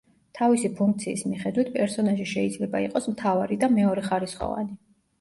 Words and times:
თავისი 0.37 0.71
ფუნქციის 0.79 1.25
მიხედვით 1.33 1.69
პერსონაჟი 1.77 2.27
შეიძლება 2.33 2.85
იყოს 2.89 3.13
მთავარი 3.15 3.63
და 3.67 3.73
მეორეხარისხოვანი. 3.79 4.79